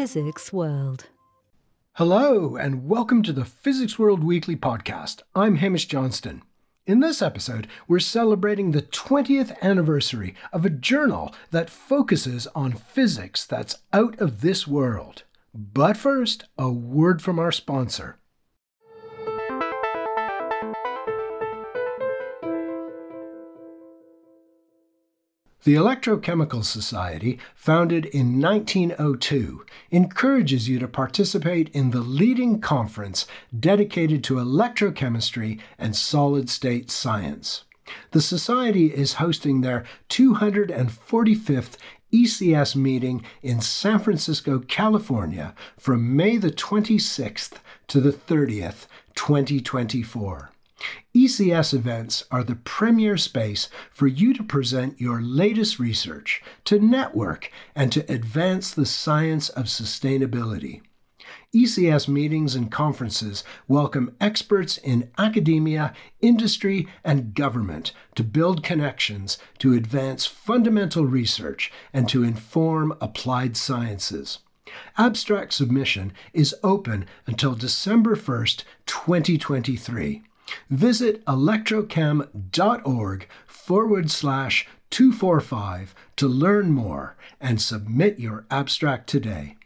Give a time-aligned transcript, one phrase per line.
[0.00, 1.08] Physics World.
[1.96, 5.20] Hello, and welcome to the Physics World Weekly podcast.
[5.34, 6.40] I'm Hamish Johnston.
[6.86, 13.44] In this episode, we're celebrating the 20th anniversary of a journal that focuses on physics
[13.44, 15.24] that's out of this world.
[15.52, 18.16] But first, a word from our sponsor.
[25.62, 33.26] The Electrochemical Society, founded in 1902, encourages you to participate in the leading conference
[33.58, 37.64] dedicated to electrochemistry and solid state science.
[38.12, 41.76] The Society is hosting their 245th
[42.10, 50.52] ECS meeting in San Francisco, California from May the 26th to the 30th, 2024.
[51.14, 57.50] ECS events are the premier space for you to present your latest research, to network,
[57.74, 60.82] and to advance the science of sustainability.
[61.54, 69.74] ECS meetings and conferences welcome experts in academia, industry, and government to build connections to
[69.74, 74.38] advance fundamental research and to inform applied sciences.
[74.96, 80.22] Abstract submission is open until December 1st, 2023.
[80.68, 89.56] Visit electrochem.org forward slash 245 to learn more and submit your abstract today.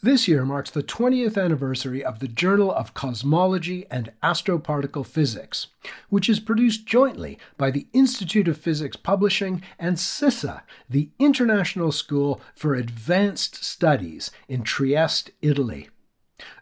[0.00, 5.66] This year marks the 20th anniversary of the Journal of Cosmology and Astroparticle Physics,
[6.08, 12.40] which is produced jointly by the Institute of Physics Publishing and SISSA, the International School
[12.54, 15.88] for Advanced Studies in Trieste, Italy.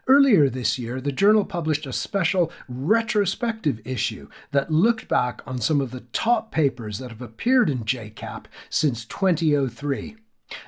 [0.07, 5.79] Earlier this year, the journal published a special retrospective issue that looked back on some
[5.79, 10.15] of the top papers that have appeared in JCAP since 2003.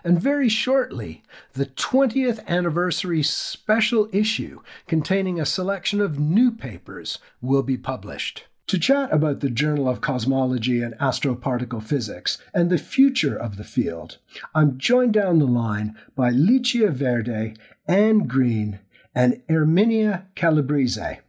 [0.03, 1.23] And very shortly,
[1.53, 8.45] the 20th anniversary special issue containing a selection of new papers will be published.
[8.67, 13.63] To chat about the Journal of Cosmology and Astroparticle Physics and the future of the
[13.63, 14.19] field,
[14.53, 17.55] I'm joined down the line by Licia Verde,
[17.87, 18.79] Anne Green,
[19.15, 21.19] and Erminia Calabrese.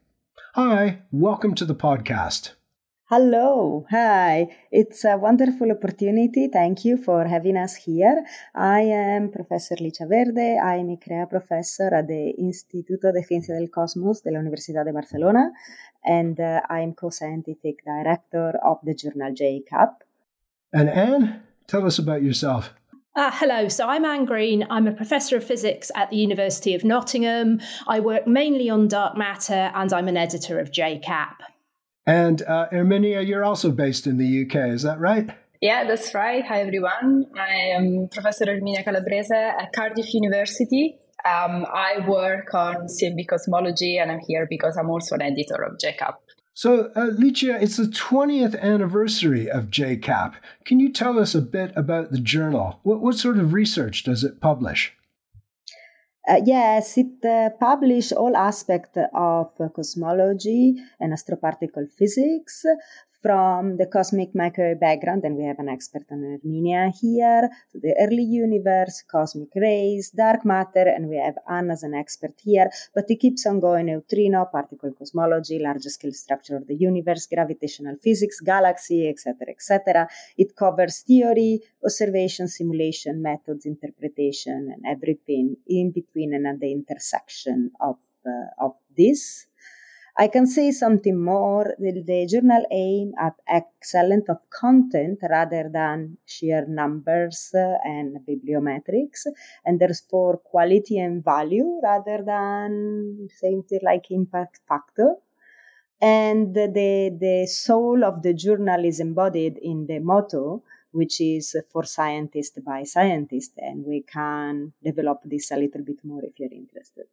[0.54, 2.50] Hi, welcome to the podcast.
[3.12, 4.46] Hello, hi.
[4.70, 6.46] It's a wonderful opportunity.
[6.46, 8.24] Thank you for having us here.
[8.54, 10.56] I am Professor Licia Verde.
[10.56, 14.92] I'm a ICREA professor at the Instituto de Ciencia del Cosmos de la Universidad de
[14.92, 15.50] Barcelona,
[16.04, 19.90] and uh, I'm co-scientific director of the journal JCAP.
[20.72, 22.72] And Anne, tell us about yourself.
[23.16, 24.68] Uh, hello, so I'm Anne Green.
[24.70, 27.60] I'm a professor of physics at the University of Nottingham.
[27.88, 31.34] I work mainly on dark matter and I'm an editor of JCAP.
[32.10, 35.30] And uh, Erminia, you're also based in the UK, is that right?
[35.60, 36.44] Yeah, that's right.
[36.44, 37.26] Hi, everyone.
[37.38, 40.98] I am Professor Erminia Calabrese at Cardiff University.
[41.24, 45.78] Um, I work on CMB cosmology, and I'm here because I'm also an editor of
[45.78, 46.14] JCAP.
[46.52, 50.34] So, uh, Licia, it's the 20th anniversary of JCAP.
[50.64, 52.80] Can you tell us a bit about the journal?
[52.82, 54.96] What, what sort of research does it publish?
[56.28, 62.64] Uh, yes, it uh, publishes all aspects of uh, cosmology and astroparticle physics
[63.22, 67.94] from the cosmic microwave background, and we have an expert on Erminia here, to the
[68.00, 73.04] early universe, cosmic rays, dark matter, and we have Anna as an expert here, but
[73.08, 78.40] it keeps on going neutrino, particle cosmology, large scale structure of the universe, gravitational physics,
[78.40, 80.08] galaxy, etc., etc.
[80.36, 87.70] It covers theory, observation, simulation, methods, interpretation, and everything in between and at the intersection
[87.80, 89.46] of, uh, of this.
[90.22, 91.74] I can say something more.
[91.78, 99.24] The, journal aim at excellence of content rather than sheer numbers and bibliometrics,
[99.64, 105.14] and therefore quality and value rather than something like impact factor.
[106.02, 106.66] And the,
[107.18, 112.82] the soul of the journal is embodied in the motto, which is for scientists by
[112.82, 113.54] scientists.
[113.56, 117.06] And we can develop this a little bit more if you're interested.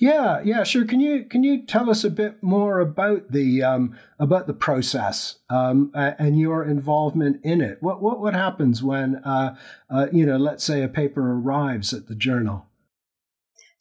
[0.00, 0.86] Yeah, yeah, sure.
[0.86, 5.36] Can you can you tell us a bit more about the um, about the process
[5.50, 7.82] um, and your involvement in it?
[7.82, 9.56] What what what happens when uh,
[9.90, 12.66] uh, you know, let's say a paper arrives at the journal?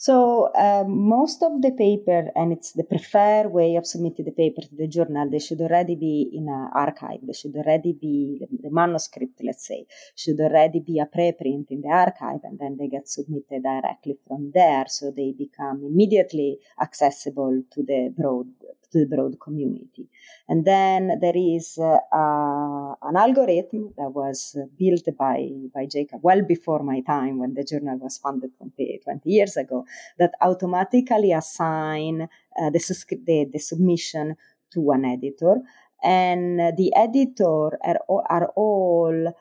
[0.01, 4.61] So uh, most of the paper, and it's the preferred way of submitting the paper
[4.61, 7.19] to the journal, they should already be in an arXiv.
[7.27, 11.89] They should already be the manuscript, let's say, should already be a preprint in the
[11.89, 17.83] arXiv, and then they get submitted directly from there, so they become immediately accessible to
[17.83, 18.47] the broad
[18.91, 20.07] to the broad community.
[20.47, 26.41] And then there is uh, uh, an algorithm that was built by, by JCAP well
[26.41, 29.85] before my time when the journal was founded 20, 20 years ago
[30.17, 32.79] that automatically assign uh, the,
[33.25, 34.35] the, the submission
[34.73, 35.61] to an editor.
[36.03, 37.99] And the editor are,
[38.29, 39.33] are all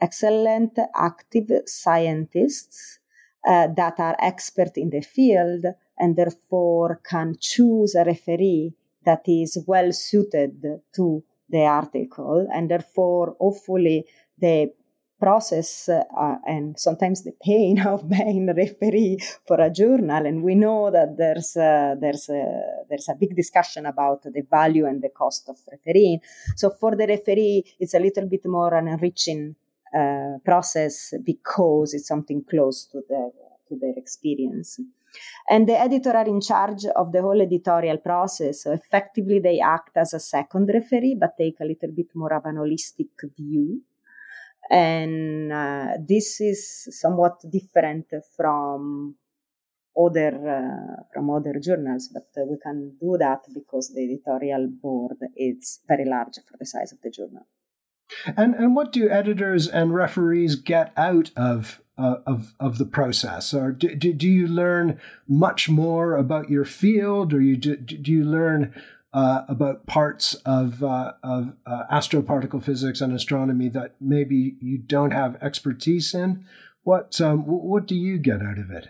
[0.00, 2.98] excellent active scientists
[3.46, 5.64] uh, that are expert in the field
[5.98, 10.62] and therefore can choose a referee that is well suited
[10.94, 14.06] to the article and therefore hopefully
[14.38, 14.72] the
[15.20, 20.54] process uh, and sometimes the pain of being a referee for a journal and we
[20.54, 22.44] know that there's a, there's a,
[22.88, 26.18] there's a big discussion about the value and the cost of refereeing.
[26.56, 29.54] So for the referee it's a little bit more an enriching
[29.96, 33.30] uh, process because it's something close to their
[33.68, 34.80] to their experience
[35.48, 38.62] and the editor are in charge of the whole editorial process.
[38.62, 42.44] So effectively, they act as a second referee, but take a little bit more of
[42.46, 43.82] an holistic view.
[44.70, 48.06] And uh, this is somewhat different
[48.36, 49.16] from
[49.98, 55.18] other uh, from other journals, but uh, we can do that because the editorial board
[55.36, 57.46] is very large for the size of the journal.
[58.36, 63.52] And and what do editors and referees get out of uh, of of the process,
[63.52, 68.10] or do, do, do you learn much more about your field, or you do, do
[68.10, 68.74] you learn
[69.12, 75.12] uh, about parts of uh, of uh, astroparticle physics and astronomy that maybe you don't
[75.12, 76.44] have expertise in?
[76.82, 78.88] What um, what do you get out of it?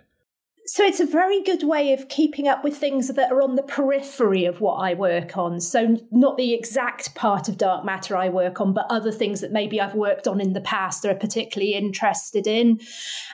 [0.64, 3.64] So it's a very good way of keeping up with things that are on the
[3.64, 5.60] periphery of what I work on.
[5.60, 9.50] So not the exact part of dark matter I work on, but other things that
[9.50, 12.78] maybe I've worked on in the past or are particularly interested in.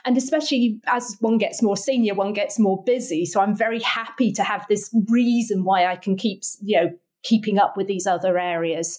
[0.05, 3.25] And especially as one gets more senior, one gets more busy.
[3.25, 6.89] So I'm very happy to have this reason why I can keep, you know,
[7.21, 8.97] keeping up with these other areas.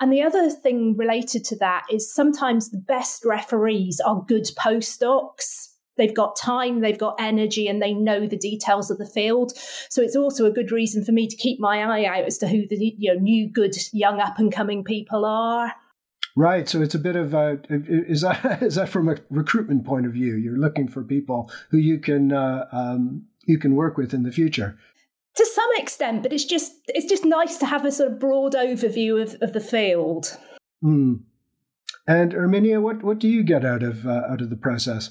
[0.00, 5.75] And the other thing related to that is sometimes the best referees are good postdocs
[5.96, 9.52] they've got time, they've got energy, and they know the details of the field.
[9.88, 12.48] So it's also a good reason for me to keep my eye out as to
[12.48, 15.72] who the you know new good young up and coming people are.
[16.36, 16.68] Right.
[16.68, 20.12] So it's a bit of a is that is that from a recruitment point of
[20.12, 20.36] view?
[20.36, 24.32] You're looking for people who you can uh, um, you can work with in the
[24.32, 24.78] future.
[25.36, 28.54] To some extent, but it's just it's just nice to have a sort of broad
[28.54, 30.36] overview of, of the field.
[30.84, 31.20] Mm.
[32.06, 35.10] And Erminia, what, what do you get out of uh, out of the process?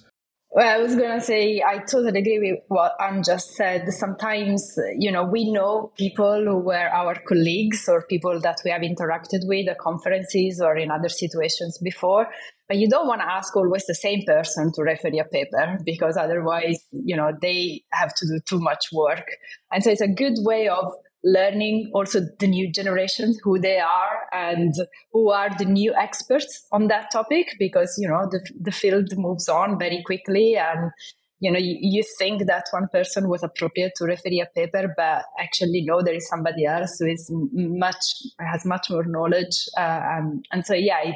[0.55, 3.91] Well, I was going to say, I totally agree with what Anne just said.
[3.91, 8.81] Sometimes, you know, we know people who were our colleagues or people that we have
[8.81, 12.27] interacted with at conferences or in other situations before.
[12.69, 16.15] But you don't want to ask always the same person to refer a paper because
[16.15, 19.27] otherwise, you know, they have to do too much work.
[19.73, 20.89] And so it's a good way of
[21.25, 24.73] learning also the new generations who they are and
[25.11, 29.49] who are the new experts on that topic because you know the, the field moves
[29.49, 30.55] on very quickly.
[30.55, 30.91] And
[31.39, 35.25] you know you, you think that one person was appropriate to refer a paper but
[35.39, 38.05] actually no there is somebody else who is much
[38.39, 39.65] has much more knowledge.
[39.75, 41.15] Uh, and, and so yeah it,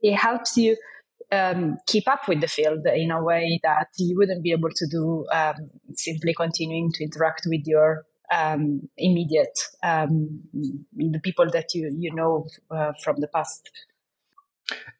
[0.00, 0.74] it helps you
[1.32, 4.86] um, keep up with the field in a way that you wouldn't be able to
[4.90, 5.54] do um,
[5.92, 10.40] simply continuing to interact with your um, immediate um,
[10.94, 13.70] the people that you you know uh, from the past.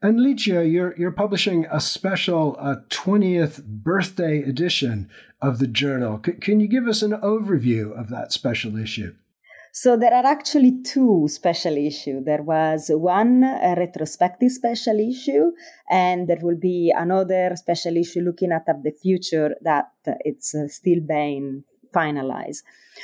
[0.02, 5.09] And Licia, you're you're publishing a special uh, 20th birthday edition
[5.40, 6.21] of the journal.
[6.25, 9.14] C- can you give us an overview of that special issue?
[9.73, 12.25] So there are actually two special issues.
[12.25, 15.52] There was one retrospective special issue,
[15.88, 19.93] and there will be another special issue looking at the future that
[20.25, 21.62] it's uh, still being
[21.95, 22.62] finalized.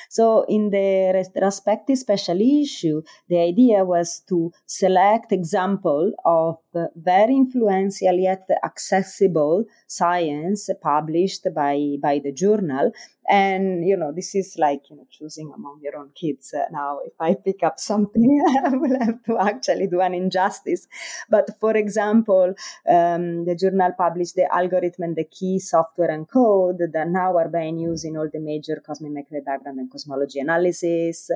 [0.09, 6.59] So, in the retrospective special issue, the idea was to select example of
[6.95, 12.93] very influential yet accessible science published by by the journal.
[13.29, 16.55] And you know this is like you know choosing among your own kids.
[16.55, 20.87] Uh, now if i pick up something i will have to actually do an injustice.
[21.29, 22.55] But for example
[22.89, 27.49] um, the journal published the algorithm and the key software and code that now are
[27.49, 31.31] being used in all the major cosmic microwave background and cosmology analysis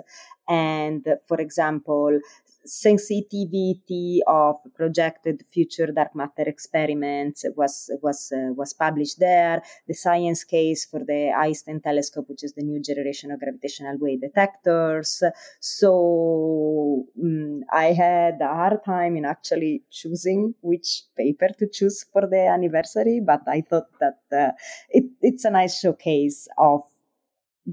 [0.48, 2.20] and for example
[2.64, 9.62] sensitivity of projected future dark matter experiments was was uh, was published there.
[9.88, 14.20] The science case for the Einstein telescope, which is the new generation of gravitational wave
[14.20, 15.22] detectors.
[15.60, 22.26] So um, I had a hard time in actually choosing which paper to choose for
[22.26, 24.52] the anniversary, but I thought that uh,
[24.90, 26.82] it, it's a nice showcase of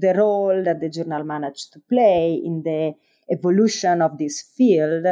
[0.00, 2.94] the role that the journal managed to play in the
[3.30, 5.06] evolution of this field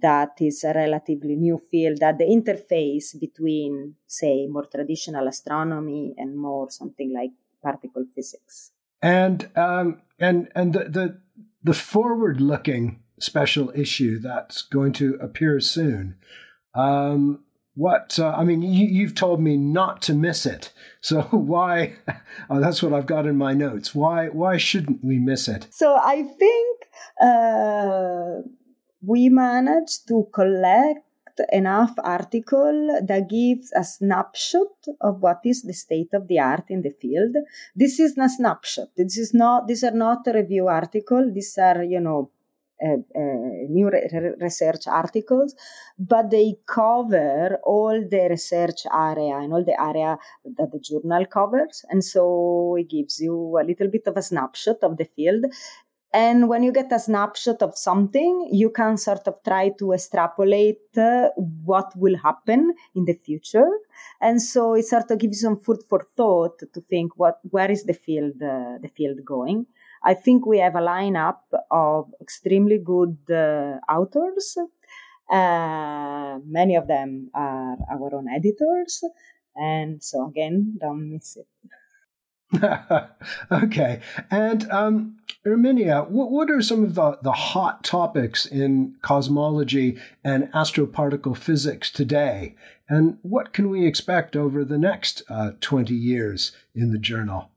[0.00, 6.36] that is a relatively new field that the interface between say more traditional astronomy and
[6.36, 7.30] more something like
[7.62, 8.70] particle physics.
[9.02, 11.20] And um, and and the the,
[11.64, 16.16] the forward looking special issue that's going to appear soon
[16.74, 17.44] um,
[17.80, 20.72] what uh, I mean, you, have told me not to miss it.
[21.00, 21.22] So
[21.52, 21.94] why?
[22.50, 23.94] Oh, that's what I've got in my notes.
[23.94, 24.28] Why?
[24.28, 25.66] Why shouldn't we miss it?
[25.70, 26.68] So I think
[27.30, 28.42] uh,
[29.02, 31.06] we managed to collect
[31.52, 36.82] enough article that gives a snapshot of what is the state of the art in
[36.82, 37.34] the field.
[37.74, 38.88] This is a snapshot.
[38.94, 39.68] This is not.
[39.68, 41.32] These are not a review article.
[41.32, 42.30] These are you know
[42.82, 45.54] new re- research articles,
[45.98, 51.84] but they cover all the research area and all the area that the journal covers.
[51.90, 55.44] And so it gives you a little bit of a snapshot of the field.
[56.12, 60.80] And when you get a snapshot of something, you can sort of try to extrapolate
[60.96, 63.70] uh, what will happen in the future.
[64.20, 67.70] And so it sort of gives you some food for thought to think what where
[67.70, 69.66] is the field uh, the field going.
[70.02, 71.40] I think we have a lineup
[71.70, 74.56] of extremely good uh, authors.
[75.30, 79.02] Uh, many of them are our own editors.
[79.54, 81.46] And so, again, don't miss it.
[83.52, 84.00] okay.
[84.30, 90.50] And um, Erminia, what, what are some of the, the hot topics in cosmology and
[90.52, 92.56] astroparticle physics today?
[92.88, 97.50] And what can we expect over the next uh, 20 years in the journal?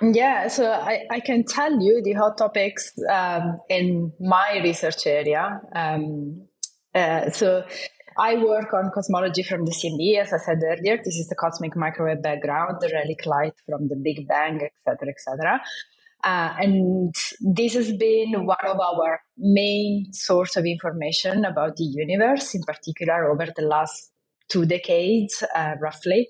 [0.00, 5.60] Yeah, so I, I can tell you the hot topics um, in my research area.
[5.74, 6.46] Um,
[6.94, 7.64] uh, so
[8.16, 10.98] I work on cosmology from the CMB, as I said earlier.
[10.98, 15.60] This is the cosmic microwave background, the relic light from the Big Bang, etc., etc.
[16.22, 22.54] Uh, and this has been one of our main source of information about the universe,
[22.54, 24.12] in particular over the last
[24.48, 26.28] two decades, uh, roughly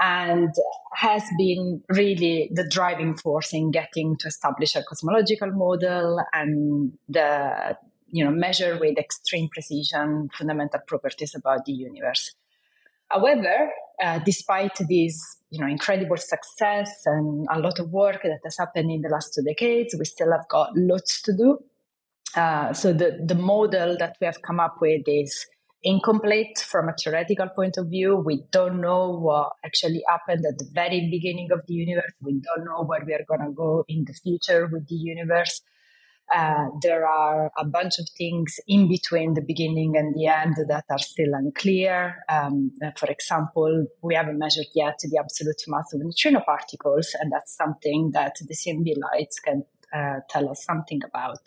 [0.00, 0.52] and
[0.94, 7.76] has been really the driving force in getting to establish a cosmological model and the
[8.08, 12.34] you know measure with extreme precision fundamental properties about the universe.
[13.08, 13.70] However,
[14.02, 18.90] uh, despite this you know incredible success and a lot of work that has happened
[18.90, 21.58] in the last two decades, we still have got lots to do.
[22.34, 25.46] Uh, so the the model that we have come up with is
[25.84, 28.16] incomplete from a theoretical point of view.
[28.16, 32.12] We don't know what actually happened at the very beginning of the universe.
[32.20, 35.60] We don't know where we are going to go in the future with the universe.
[36.34, 40.84] Uh, there are a bunch of things in between the beginning and the end that
[40.88, 42.24] are still unclear.
[42.28, 47.54] Um, for example, we haven't measured yet the absolute mass of neutrino particles, and that's
[47.54, 51.40] something that the CMB lights can uh, tell us something about.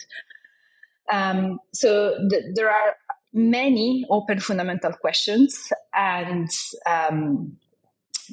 [1.12, 2.96] Um, so th- there are
[3.36, 6.50] many open fundamental questions and
[6.88, 7.58] um,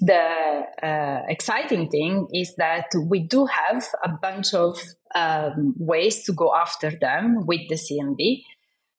[0.00, 4.80] the uh, exciting thing is that we do have a bunch of
[5.14, 8.42] um, ways to go after them with the CMB.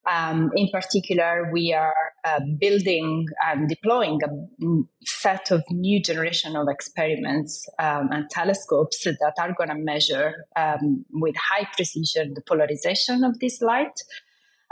[0.05, 1.95] Um, in particular, we are
[2.25, 9.33] uh, building and deploying a set of new generation of experiments um, and telescopes that
[9.39, 13.97] are going to measure um, with high precision the polarization of this light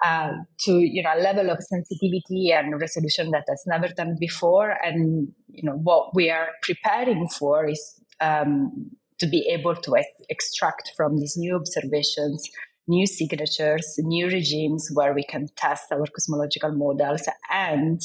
[0.04, 0.32] uh,
[0.62, 4.76] to you know a level of sensitivity and resolution that has never done before.
[4.84, 10.08] And you know what we are preparing for is um, to be able to ex-
[10.30, 12.50] extract from these new observations
[12.88, 18.02] new signatures, new regimes where we can test our cosmological models and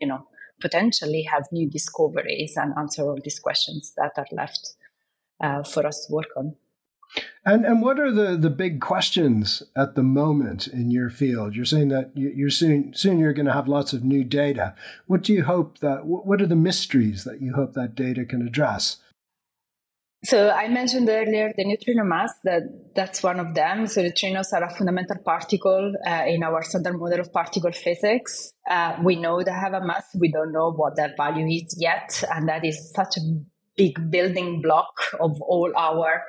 [0.00, 0.26] you know
[0.60, 4.74] potentially have new discoveries and answer all these questions that are left
[5.42, 6.54] uh, for us to work on.
[7.44, 11.56] And and what are the, the big questions at the moment in your field?
[11.56, 14.74] You're saying that you're soon soon you're going to have lots of new data.
[15.06, 18.46] What do you hope that what are the mysteries that you hope that data can
[18.46, 18.98] address?
[20.24, 22.32] So I mentioned earlier the neutrino mass.
[22.44, 22.62] That
[22.94, 23.88] that's one of them.
[23.88, 28.52] So neutrinos are a fundamental particle uh, in our standard model of particle physics.
[28.70, 30.04] Uh, we know they have a mass.
[30.16, 33.20] We don't know what their value is yet, and that is such a
[33.76, 36.22] big building block of all our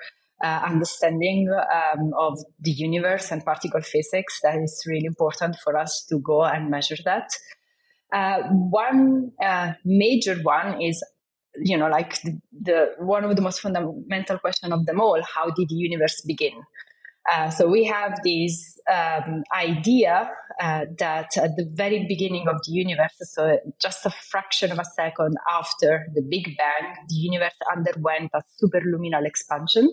[0.43, 6.05] uh, understanding um, of the universe and particle physics that is really important for us
[6.09, 7.29] to go and measure that.
[8.13, 11.03] Uh, one uh, major one is,
[11.55, 15.49] you know, like the, the, one of the most fundamental question of them all: How
[15.49, 16.61] did the universe begin?
[17.31, 22.73] Uh, so we have this um, idea uh, that at the very beginning of the
[22.73, 28.29] universe, so just a fraction of a second after the Big Bang, the universe underwent
[28.33, 29.89] a superluminal expansion.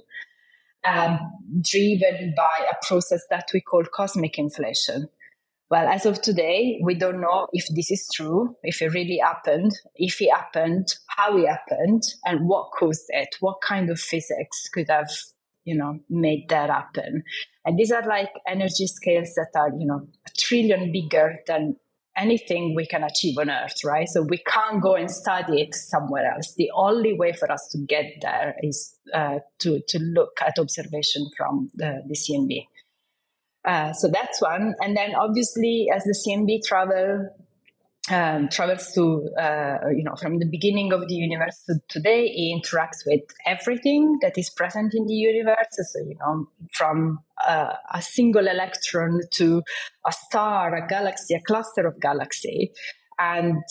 [0.86, 1.18] Um,
[1.62, 5.08] driven by a process that we call cosmic inflation.
[5.70, 9.70] Well, as of today, we don't know if this is true, if it really happened,
[9.94, 14.88] if it happened, how it happened, and what caused it, what kind of physics could
[14.88, 15.10] have,
[15.64, 17.22] you know, made that happen.
[17.64, 21.76] And these are like energy scales that are, you know, a trillion bigger than
[22.16, 24.08] anything we can achieve on Earth, right?
[24.08, 26.54] So we can't go and study it somewhere else.
[26.56, 31.28] The only way for us to get there is uh, to to look at observation
[31.36, 32.66] from the, the CMB.
[33.64, 34.74] Uh, so that's one.
[34.80, 37.28] And then obviously, as the CMB travel
[38.10, 42.62] um, travels to, uh, you know, from the beginning of the universe to today, it
[42.62, 45.66] interacts with everything that is present in the universe.
[45.70, 49.62] So, you know, from uh, a single electron to
[50.06, 52.72] a star, a galaxy, a cluster of galaxy.
[53.18, 53.62] And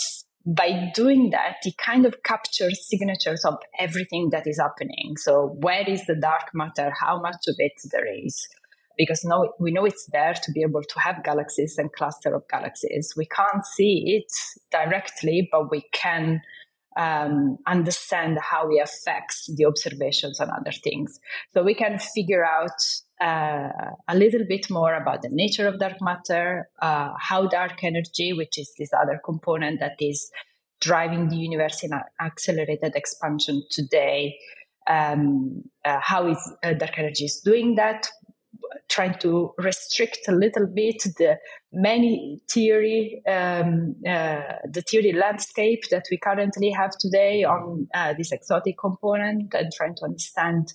[0.45, 5.15] by doing that, it kind of captures signatures of everything that is happening.
[5.17, 6.91] So, where is the dark matter?
[6.99, 8.47] How much of it there is?
[8.99, 12.43] Because now we know it's there to be able to have galaxies and cluster of
[12.49, 13.13] galaxies.
[13.15, 14.31] We can't see it
[14.71, 16.41] directly, but we can
[16.97, 21.17] um, understand how it affects the observations and other things.
[21.53, 22.81] So we can figure out
[23.21, 23.69] uh,
[24.09, 28.57] a little bit more about the nature of dark matter, uh, how dark energy, which
[28.57, 30.29] is this other component that is
[30.81, 34.35] driving the universe in accelerated expansion today,
[34.89, 38.09] um, uh, how is uh, dark energy is doing that,
[38.87, 41.37] trying to restrict a little bit the
[41.71, 48.31] many theory, um, uh, the theory landscape that we currently have today on uh, this
[48.31, 50.73] exotic component and trying to understand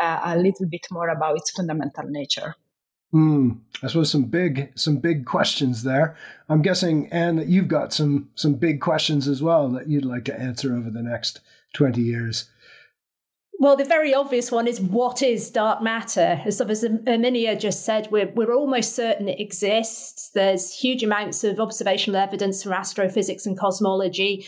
[0.00, 2.54] uh, a little bit more about its fundamental nature.
[3.14, 6.16] Mm, I suppose some big some big questions there.
[6.48, 10.24] I'm guessing, Anne, that you've got some some big questions as well that you'd like
[10.26, 11.40] to answer over the next
[11.74, 12.48] 20 years.
[13.62, 16.42] Well, the very obvious one is what is dark matter?
[16.44, 20.30] As, as Erminia just said, we're, we're almost certain it exists.
[20.30, 24.44] There's huge amounts of observational evidence from astrophysics and cosmology.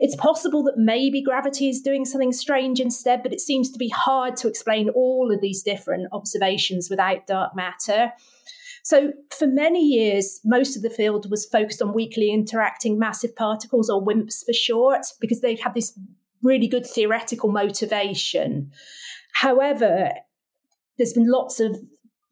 [0.00, 3.88] It's possible that maybe gravity is doing something strange instead, but it seems to be
[3.88, 8.12] hard to explain all of these different observations without dark matter.
[8.84, 13.88] So, for many years, most of the field was focused on weakly interacting massive particles,
[13.88, 15.98] or WIMPs for short, because they have this
[16.42, 18.70] really good theoretical motivation.
[19.34, 20.12] However,
[20.96, 21.78] there's been lots of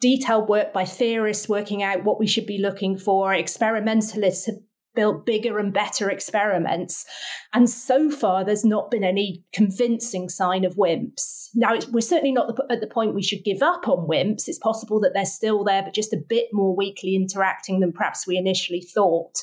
[0.00, 3.32] detailed work by theorists working out what we should be looking for.
[3.32, 4.56] Experimentalists have
[4.96, 7.04] built bigger and better experiments.
[7.52, 11.50] And so far, there's not been any convincing sign of WIMPs.
[11.54, 14.48] Now, we're certainly not at the point we should give up on WIMPs.
[14.48, 18.26] It's possible that they're still there, but just a bit more weakly interacting than perhaps
[18.26, 19.34] we initially thought.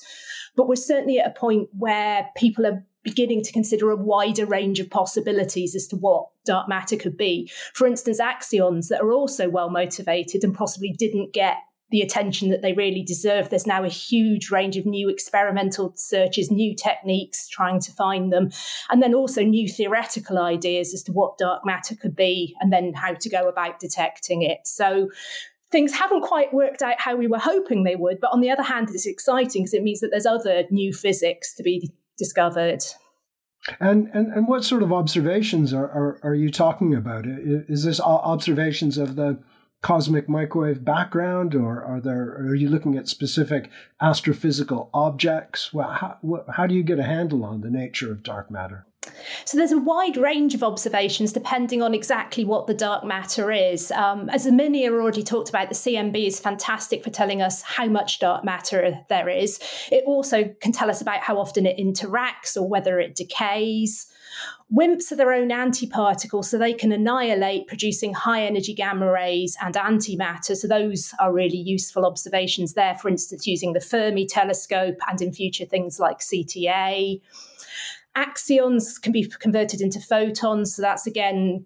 [0.56, 4.80] But we're certainly at a point where people are beginning to consider a wider range
[4.80, 7.52] of possibilities as to what dark matter could be.
[7.74, 11.58] For instance, axions that are also well motivated and possibly didn't get
[11.94, 13.50] the attention that they really deserve.
[13.50, 18.50] There's now a huge range of new experimental searches, new techniques trying to find them,
[18.90, 22.94] and then also new theoretical ideas as to what dark matter could be and then
[22.94, 24.66] how to go about detecting it.
[24.66, 25.12] So
[25.72, 28.20] things haven't quite worked out how we were hoping they would.
[28.20, 31.54] But on the other hand, it's exciting because it means that there's other new physics
[31.56, 32.84] to be discovered.
[33.80, 37.26] And, and and what sort of observations are, are, are you talking about?
[37.26, 39.40] Is this observations of the
[39.82, 43.70] cosmic microwave background, or are there are you looking at specific
[44.02, 45.74] astrophysical objects?
[45.74, 46.18] Well, how,
[46.52, 48.86] how do you get a handle on the nature of dark matter?
[49.46, 53.92] So there's a wide range of observations depending on exactly what the dark matter is.
[53.92, 58.20] Um, as Erminia already talked about, the CMB is fantastic for telling us how much
[58.20, 59.60] dark matter there is.
[59.92, 64.08] It also can tell us about how often it interacts or whether it decays.
[64.76, 69.76] WIMPs are their own antiparticles, so they can annihilate, producing high energy gamma rays and
[69.76, 70.56] antimatter.
[70.56, 75.32] So, those are really useful observations there, for instance, using the Fermi telescope and in
[75.32, 77.22] future things like CTA.
[78.16, 80.76] Axions can be converted into photons.
[80.76, 81.66] So that's again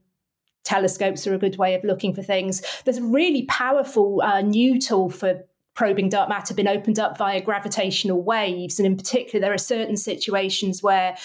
[0.68, 2.62] telescopes are a good way of looking for things.
[2.84, 7.40] There's a really powerful uh, new tool for probing dark matter been opened up via
[7.40, 8.80] gravitational waves.
[8.80, 11.16] And in particular, there are certain situations where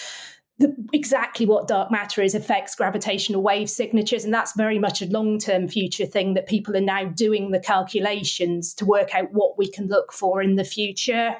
[0.59, 4.23] the, exactly what dark matter is affects gravitational wave signatures.
[4.23, 7.59] And that's very much a long term future thing that people are now doing the
[7.59, 11.35] calculations to work out what we can look for in the future.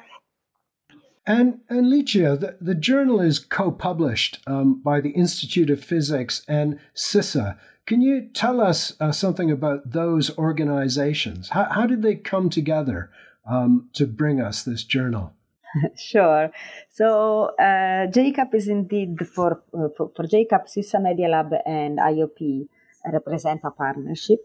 [1.26, 6.42] And, and Licia, the, the journal is co published um, by the Institute of Physics
[6.46, 7.56] and SISSA.
[7.86, 11.50] Can you tell us uh, something about those organizations?
[11.50, 13.10] How, how did they come together
[13.48, 15.32] um, to bring us this journal?
[15.96, 16.50] sure.
[16.90, 22.68] So uh, JCAP is indeed for, uh, for, for JCAP, SISSA Media Lab and IOP
[23.12, 24.40] represent a partnership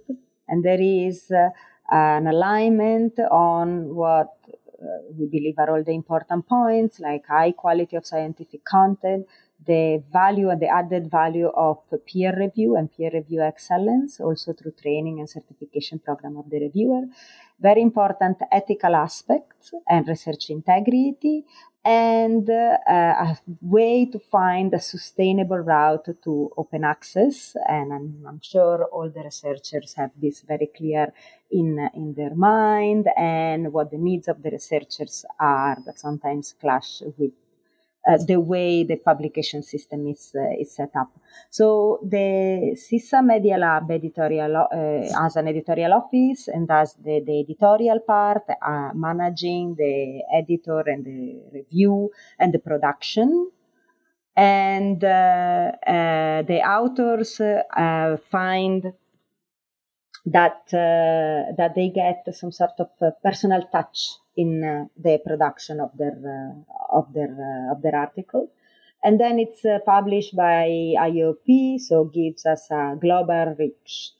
[0.47, 1.49] And there is uh,
[1.91, 4.35] an alignment on what
[4.81, 9.25] Uh, we believe are all the important points, like high quality of scientific content,
[9.65, 14.71] the value and the added value of peer review and peer review excellence, also through
[14.81, 17.01] training and certification program of the reviewer.
[17.61, 21.45] Very important ethical aspects and research integrity,
[21.83, 27.55] and uh, a way to find a sustainable route to open access.
[27.67, 31.13] And I'm, I'm, sure all the researchers have this very clear
[31.51, 37.01] in, in their mind and what the needs of the researchers are that sometimes clash
[37.17, 37.31] with
[38.09, 41.11] uh, the way the publication system is, uh, is set up.
[41.51, 47.39] So the SISSA Media Lab editorial uh, has an editorial office and does the, the
[47.41, 53.51] editorial part, uh, managing the editor and the review and the production.
[54.35, 57.37] And uh, uh, the authors
[58.31, 58.93] find
[60.25, 62.87] that that they get some sort of
[63.23, 64.09] personal touch
[64.41, 68.51] in uh, the production of their uh, of their uh, of their article
[69.03, 70.65] and then it's published by
[71.09, 74.11] IOP so gives us a global reach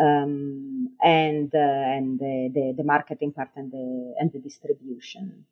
[0.00, 5.44] um, and and the, the, the marketing part and the and the distribution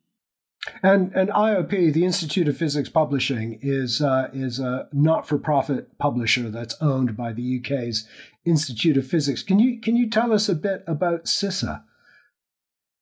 [0.83, 5.97] and and IOP, the Institute of Physics Publishing, is uh, is a not for profit
[5.99, 8.07] publisher that's owned by the UK's
[8.45, 9.43] Institute of Physics.
[9.43, 11.83] Can you can you tell us a bit about SISSA?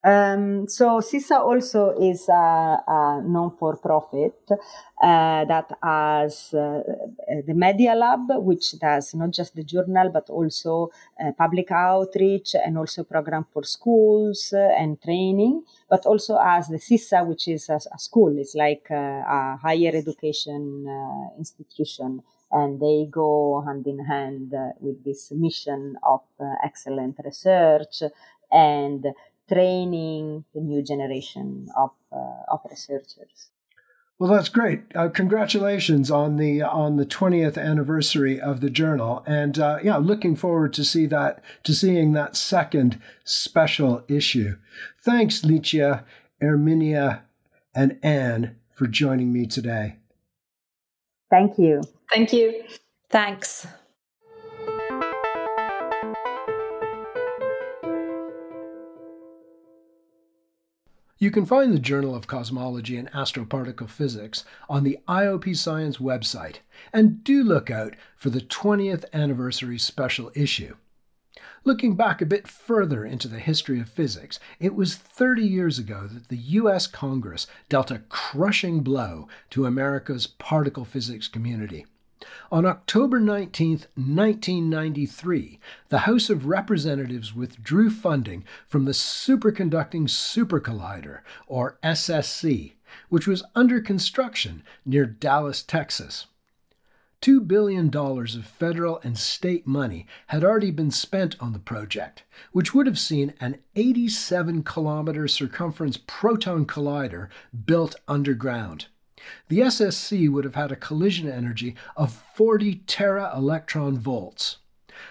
[0.09, 6.81] Um, so SISSA also is a, a non-for-profit uh, that has uh,
[7.47, 10.91] the Media Lab, which does not just the journal but also
[11.23, 15.63] uh, public outreach and also program for schools uh, and training.
[15.91, 18.35] But also has the SISSA, which is a, a school.
[18.39, 25.05] It's like uh, a higher education uh, institution and they go hand in hand with
[25.05, 26.23] this mission of
[26.65, 28.05] excellent research
[28.51, 29.07] and
[29.49, 33.51] training the new generation of, uh, of researchers.
[34.19, 34.81] Well, that's great.
[34.97, 40.35] Uh, congratulations on the on the twentieth anniversary of the journal, and uh, yeah, looking
[40.35, 44.57] forward to see that to seeing that second special issue.
[45.05, 46.03] Thanks, Licia,
[46.43, 47.21] Erminia,
[47.77, 49.99] and Anne for joining me today.
[51.31, 51.83] Thank you.
[52.13, 52.65] Thank you.
[53.11, 53.69] Thanks.
[61.21, 66.59] You can find the Journal of Cosmology and Astroparticle Physics on the IOP Science website,
[66.93, 70.77] and do look out for the 20th anniversary special issue.
[71.65, 76.07] Looking back a bit further into the history of physics, it was 30 years ago
[76.07, 81.85] that the US Congress dealt a crushing blow to America's particle physics community.
[82.51, 91.21] On October 19, 1993, the House of Representatives withdrew funding from the Superconducting Super Collider,
[91.47, 92.73] or SSC,
[93.09, 96.27] which was under construction near Dallas, Texas.
[97.21, 102.73] $2 billion of federal and state money had already been spent on the project, which
[102.73, 107.29] would have seen an 87 kilometer circumference proton collider
[107.67, 108.87] built underground.
[109.49, 114.59] The SSC would have had a collision energy of 40 tera electron volts,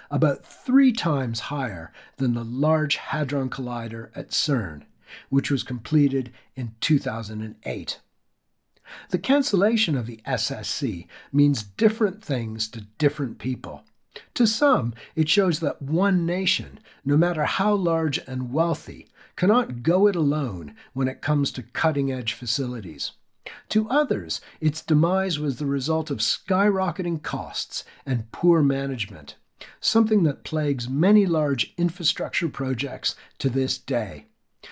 [0.09, 4.83] about three times higher than the Large Hadron Collider at CERN,
[5.29, 7.99] which was completed in 2008.
[9.09, 13.83] The cancellation of the SSC means different things to different people.
[14.35, 20.07] To some, it shows that one nation, no matter how large and wealthy, cannot go
[20.07, 23.11] it alone when it comes to cutting edge facilities.
[23.69, 29.35] To others, its demise was the result of skyrocketing costs and poor management,
[29.79, 34.25] something that plagues many large infrastructure projects to this day.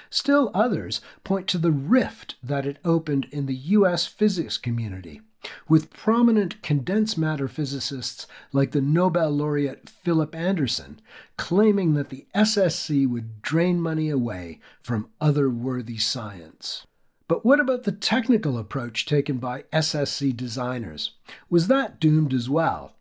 [0.10, 4.06] Still others point to the rift that it opened in the U.S.
[4.08, 5.22] physics community,
[5.70, 11.00] with prominent condensed matter physicists like the Nobel laureate Philip Anderson
[11.38, 16.86] claiming that the SSC would drain money away from other worthy science.
[17.28, 21.14] But what about the technical approach taken by SSC designers?
[21.50, 22.94] Was that doomed as well?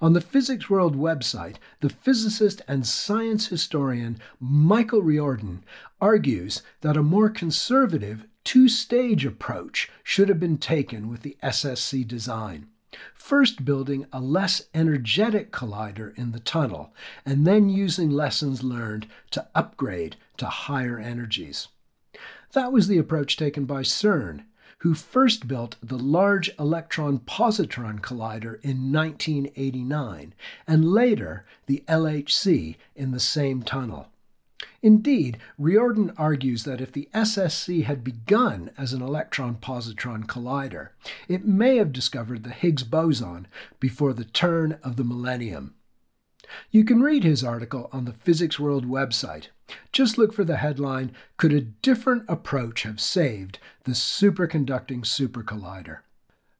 [0.00, 5.64] On the Physics World website, the physicist and science historian Michael Riordan
[6.00, 12.06] argues that a more conservative two stage approach should have been taken with the SSC
[12.06, 12.68] design.
[13.14, 19.48] First, building a less energetic collider in the tunnel, and then using lessons learned to
[19.56, 21.66] upgrade to higher energies.
[22.56, 24.46] That was the approach taken by CERN,
[24.78, 30.32] who first built the Large Electron Positron Collider in 1989
[30.66, 34.08] and later the LHC in the same tunnel.
[34.80, 40.88] Indeed, Riordan argues that if the SSC had begun as an electron positron collider,
[41.28, 43.48] it may have discovered the Higgs boson
[43.80, 45.74] before the turn of the millennium.
[46.70, 49.48] You can read his article on the Physics World website.
[49.92, 55.98] Just look for the headline Could a Different Approach Have Saved the Superconducting Supercollider?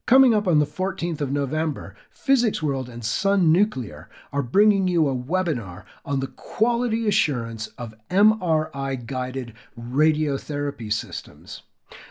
[0.06, 5.08] Coming up on the 14th of November, Physics World and Sun Nuclear are bringing you
[5.08, 11.62] a webinar on the quality assurance of MRI guided radiotherapy systems.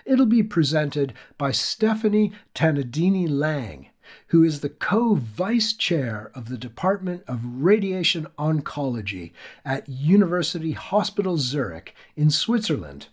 [0.06, 3.88] It'll be presented by Stephanie Tanadini Lang,
[4.28, 9.32] who is the co vice chair of the Department of Radiation Oncology
[9.64, 13.08] at University Hospital Zurich in Switzerland.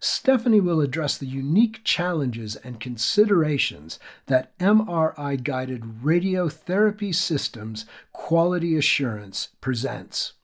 [0.00, 9.48] Stephanie will address the unique challenges and considerations that MRI guided radiotherapy systems quality assurance
[9.60, 10.34] presents.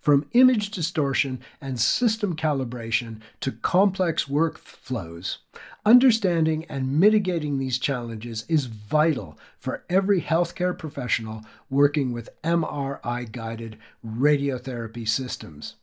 [0.00, 5.38] From image distortion and system calibration to complex workflows,
[5.86, 13.78] understanding and mitigating these challenges is vital for every healthcare professional working with MRI guided
[14.04, 15.76] radiotherapy systems.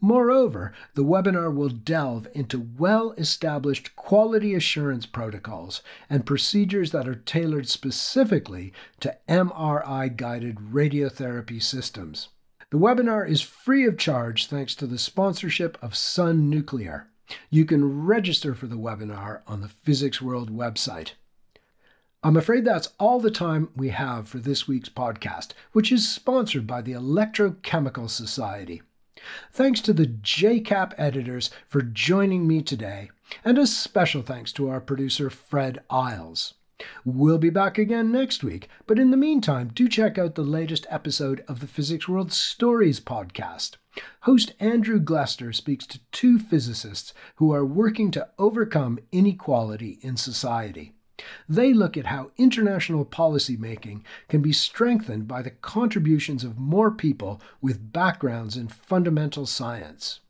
[0.00, 7.14] Moreover, the webinar will delve into well established quality assurance protocols and procedures that are
[7.14, 12.28] tailored specifically to MRI guided radiotherapy systems.
[12.70, 17.08] The webinar is free of charge thanks to the sponsorship of Sun Nuclear.
[17.50, 21.12] You can register for the webinar on the Physics World website.
[22.22, 26.66] I'm afraid that's all the time we have for this week's podcast, which is sponsored
[26.66, 28.82] by the Electrochemical Society.
[29.52, 33.10] Thanks to the JCAP editors for joining me today,
[33.44, 36.54] and a special thanks to our producer, Fred Isles.
[37.04, 40.86] We'll be back again next week, but in the meantime, do check out the latest
[40.88, 43.76] episode of the Physics World Stories podcast.
[44.20, 50.92] Host Andrew Glester speaks to two physicists who are working to overcome inequality in society.
[51.48, 57.40] They look at how international policymaking can be strengthened by the contributions of more people
[57.60, 60.20] with backgrounds in fundamental science.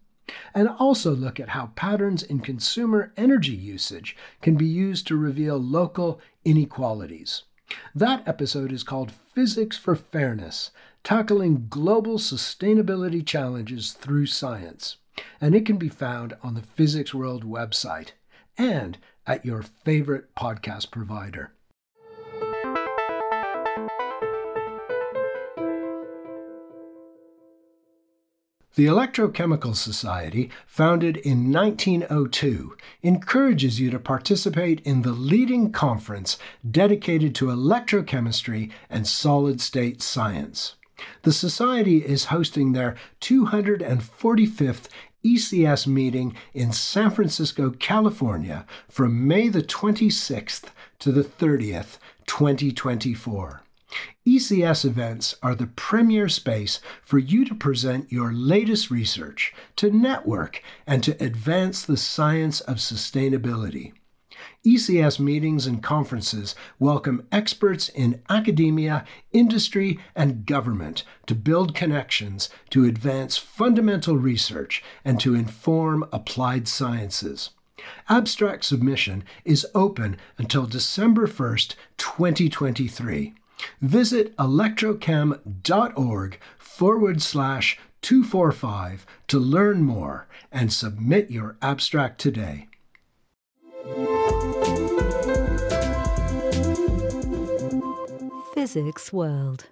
[0.54, 5.56] And also look at how patterns in consumer energy usage can be used to reveal
[5.56, 7.44] local inequalities.
[7.94, 10.70] That episode is called Physics for Fairness
[11.04, 14.96] Tackling Global Sustainability Challenges Through Science,
[15.40, 18.12] and it can be found on the Physics World website
[18.56, 21.52] and at your favorite podcast provider.
[28.78, 36.38] The Electrochemical Society, founded in 1902, encourages you to participate in the leading conference
[36.70, 40.76] dedicated to electrochemistry and solid state science.
[41.22, 44.86] The Society is hosting their 245th
[45.24, 50.66] ECS meeting in San Francisco, California from May the 26th
[51.00, 53.62] to the 30th, 2024.
[54.26, 60.62] ECS events are the premier space for you to present your latest research, to network,
[60.86, 63.92] and to advance the science of sustainability.
[64.66, 72.84] ECS meetings and conferences welcome experts in academia, industry, and government to build connections to
[72.84, 77.50] advance fundamental research and to inform applied sciences.
[78.08, 83.34] Abstract submission is open until December 1st, 2023.
[83.80, 92.68] Visit electrochem.org forward slash 245 to learn more and submit your abstract today.
[98.54, 99.66] Physics World.